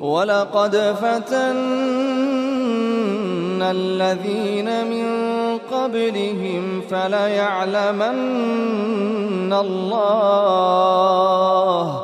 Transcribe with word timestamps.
ولقد 0.00 0.76
فتنا 0.76 3.70
الذين 3.70 4.66
من 4.90 5.28
قبلهم 5.72 6.80
فليعلمن 6.90 9.52
الله 9.52 12.01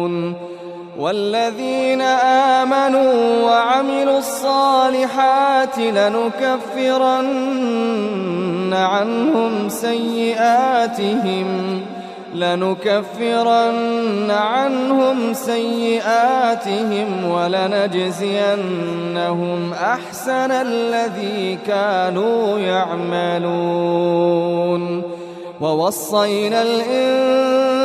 والذين 1.02 2.00
آمنوا 2.62 3.42
وعملوا 3.50 4.18
الصالحات 4.18 5.78
لنكفرن 5.78 8.72
عنهم 8.74 9.68
سيئاتهم 9.68 11.80
لنكفرن 12.34 14.30
عنهم 14.30 15.32
سيئاتهم 15.32 17.24
ولنجزينهم 17.30 19.72
أحسن 19.72 20.50
الذي 20.50 21.58
كانوا 21.66 22.58
يعملون 22.58 25.02
ووصينا 25.60 26.62
الإنسان 26.62 27.71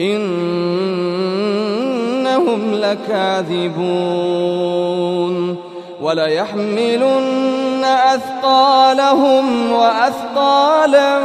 إنهم 0.00 2.74
لكاذبون 2.74 5.56
وليحملن 6.02 7.84
أثقالهم 7.84 9.72
وأثقالا 9.72 11.20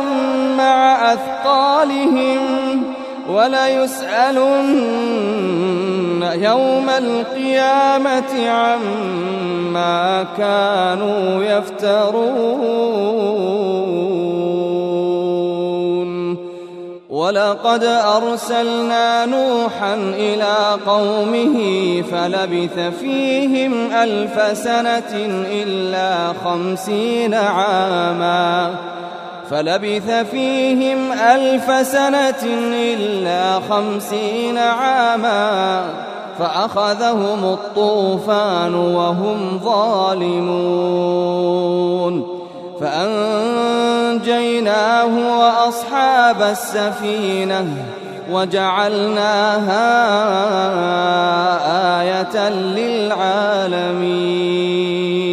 مع 0.57 1.13
أثقالهم 1.13 2.82
وليسألن 3.29 4.73
يوم 6.33 6.89
القيامة 6.89 8.49
عما 8.49 10.25
كانوا 10.37 11.43
يفترون 11.43 12.83
ولقد 17.09 17.83
أرسلنا 17.85 19.25
نوحا 19.25 19.95
إلى 19.95 20.55
قومه 20.87 21.57
فلبث 22.11 22.79
فيهم 22.99 23.91
ألف 23.91 24.57
سنة 24.57 25.15
إلا 25.51 26.33
خمسين 26.45 27.33
عاماً 27.33 28.71
فلبث 29.51 30.09
فيهم 30.31 30.97
ألف 31.11 31.87
سنة 31.87 32.43
إلا 32.73 33.59
خمسين 33.69 34.57
عاما 34.57 35.83
فأخذهم 36.39 37.43
الطوفان 37.43 38.73
وهم 38.75 39.59
ظالمون 39.63 42.43
فأنجيناه 42.81 45.39
وأصحاب 45.39 46.41
السفينة 46.41 47.65
وجعلناها 48.31 49.23
آية 52.11 52.49
للعالمين 52.49 55.32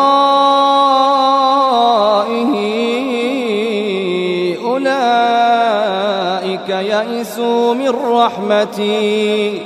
أولئك 4.64 6.68
يئسوا 6.70 7.74
من 7.74 7.90
رحمتي 8.06 9.60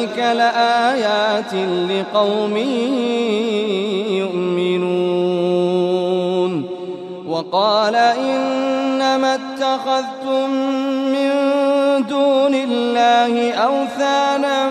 ذلك 0.00 0.18
لآيات 0.18 1.54
لقوم 1.90 2.56
يؤمنون 4.10 6.68
وقال 7.28 7.94
إنما 7.96 9.34
اتخذتم 9.34 10.46
من 10.90 11.30
دون 12.08 12.54
الله 12.54 13.52
أوثانا 13.52 14.70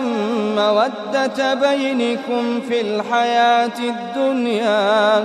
مودة 0.56 1.54
بينكم 1.54 2.60
في 2.68 2.80
الحياة 2.80 3.78
الدنيا 3.78 5.24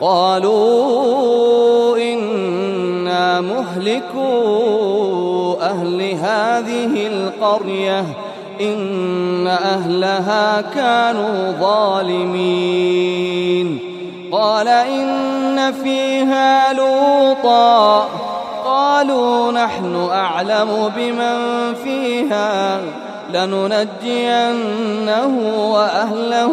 قالوا 0.00 1.96
إنا 1.98 3.40
مهلكو 3.40 4.26
أهل 5.60 6.00
هذه 6.02 7.06
القرية 7.06 8.04
إن 8.60 9.46
أهلها 9.46 10.60
كانوا 10.60 11.52
ظالمين 11.60 13.78
قال 14.32 14.68
إن 14.68 15.72
فيها 15.72 16.72
لوطا 16.72 18.08
قالوا 18.64 19.52
نحن 19.52 20.08
أعلم 20.12 20.92
بمن 20.96 21.38
فيها 21.84 22.78
لننجينه 23.34 25.38
وأهله 25.72 26.52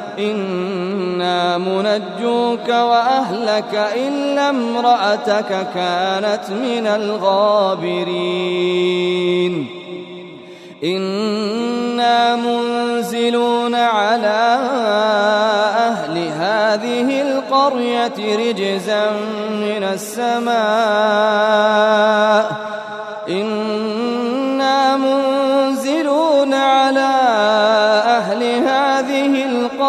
إنا 0.19 1.57
منجوك 1.57 2.69
وأهلك 2.69 3.91
إلا 4.07 4.49
امرأتك 4.49 5.67
كانت 5.75 6.41
من 6.49 6.87
الغابرين 6.87 9.67
إنا 10.83 12.35
منزلون 12.35 13.75
على 13.75 14.59
أهل 15.79 16.17
هذه 16.17 17.21
القرية 17.21 18.35
رجزا 18.49 19.11
من 19.51 19.83
السماء 19.83 22.51
إنا 23.29 24.20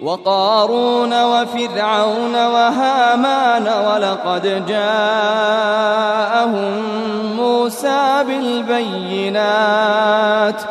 وقارون 0.03 1.23
وفرعون 1.23 2.33
وهامان 2.35 3.63
ولقد 3.63 4.65
جاءهم 4.67 6.71
موسى 7.37 8.23
بالبينات 8.27 10.61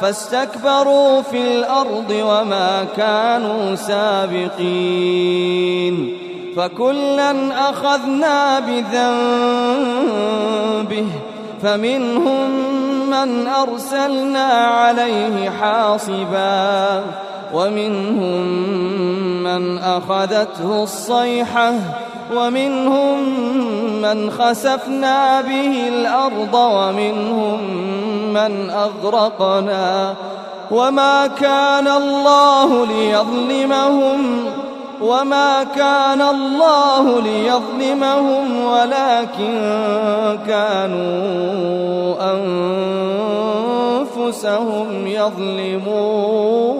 فاستكبروا 0.00 1.22
في 1.22 1.36
الأرض 1.42 2.10
وما 2.10 2.84
كانوا 2.96 3.74
سابقين 3.74 6.16
فكلا 6.56 7.30
أخذنا 7.70 8.60
بذنبه 8.60 11.06
فمنهم 11.62 12.50
من 13.10 13.46
أرسلنا 13.46 14.44
عليه 14.52 15.50
حاصبا 15.50 17.02
ومنهم 17.54 18.40
من 19.44 19.78
أخذته 19.78 20.82
الصيحة 20.82 21.72
ومنهم 22.36 23.18
من 24.02 24.30
خسفنا 24.30 25.40
به 25.40 25.88
الأرض 25.88 26.54
ومنهم 26.54 27.58
من 28.34 28.70
أغرقنا 28.70 30.14
وما 30.70 31.26
كان 31.26 31.88
الله 31.88 32.86
ليظلمهم 32.86 34.44
وما 35.02 35.64
كان 35.64 36.22
الله 36.22 37.20
ليظلمهم 37.22 38.64
ولكن 38.64 39.76
كانوا 40.46 40.94
أنفسهم 44.20 45.06
يظلمون 45.06 46.79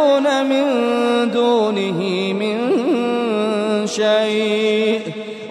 من 0.43 0.65
دونه 1.31 2.33
من 2.33 2.77
شيء 3.87 5.01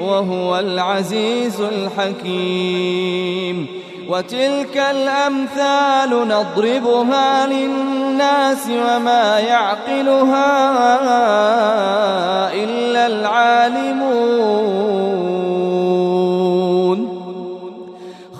وهو 0.02 0.58
العزيز 0.58 1.60
الحكيم 1.60 3.66
وتلك 4.08 4.76
الأمثال 4.90 6.10
نضربها 6.28 7.46
للناس 7.46 8.66
وما 8.68 9.38
يعقلها 9.38 10.70
إلا 12.54 13.06
العالمون 13.06 15.40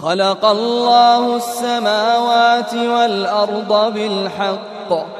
خلق 0.03 0.45
الله 0.45 1.37
السماوات 1.37 2.75
والأرض 2.75 3.95
بالحق 3.95 5.20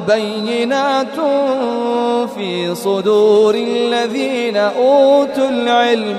بينات 0.07 1.15
في 2.37 2.75
صدور 2.75 3.55
الذين 3.55 4.57
أوتوا 4.57 5.49
العلم 5.49 6.17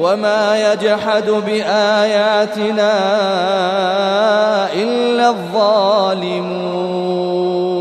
وما 0.00 0.72
يجحد 0.72 1.28
بآياتنا 1.46 2.94
إلا 4.72 5.28
الظالمون 5.28 7.71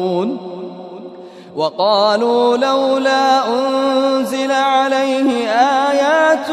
وقالوا 1.55 2.57
لولا 2.57 3.41
أنزل 3.47 4.51
عليه 4.51 5.47
آيات 5.89 6.49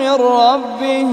من 0.00 0.12
ربه 0.24 1.06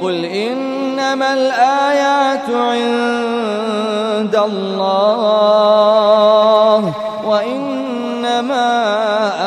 قل 0.00 0.24
إنما 0.24 1.34
الآيات 1.34 2.48
عند 2.48 4.36
الله 4.52 6.92
وإنما 7.28 8.62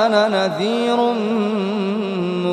أنا 0.05 0.27
نذير 0.27 0.97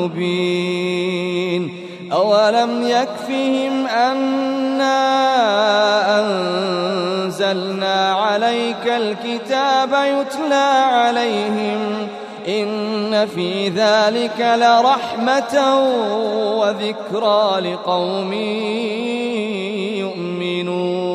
مبين 0.01 1.85
أولم 2.13 2.83
يكفهم 2.87 3.85
أن 3.87 4.15
الكتاب 8.97 9.89
يتلى 9.89 10.73
عليهم 10.91 12.07
إن 12.47 13.27
في 13.27 13.69
ذلك 13.69 14.39
لرحمة 14.61 15.77
وذكرى 16.57 17.71
لقوم 17.73 18.33
يؤمنون 20.33 21.14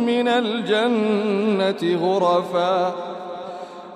من 0.07 0.27
الجنة 0.27 2.03
غرفا 2.07 2.93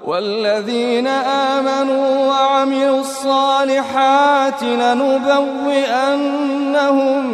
والذين 0.05 1.07
آمنوا 1.07 2.27
وعملوا 2.27 2.99
الصالحات 2.99 4.63
لنبوئنهم 4.63 7.27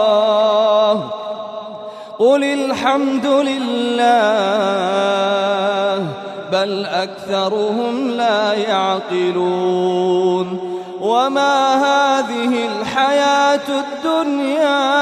قل 2.21 2.43
الحمد 2.43 3.25
لله 3.25 6.05
بل 6.51 6.85
أكثرهم 6.91 8.11
لا 8.17 8.53
يعقلون 8.53 10.77
وما 11.01 11.75
هذه 11.75 12.53
الحياة 12.67 13.67
الدنيا 13.67 15.01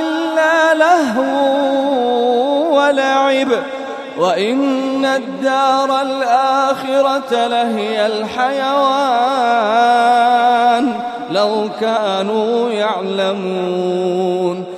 إلا 0.00 0.74
لهو 0.74 1.46
ولعب 2.78 3.48
وإن 4.18 5.04
الدار 5.04 6.00
الآخرة 6.02 7.46
لهي 7.46 8.06
الحيوان 8.06 10.92
لو 11.30 11.68
كانوا 11.80 12.70
يعلمون 12.70 14.77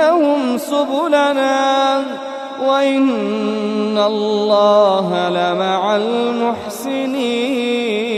لهم 0.00 0.58
سبلنا 0.58 2.02
وإن 2.68 3.10
الله 3.98 5.28
لمع 5.28 5.96
المحسنين 5.96 8.09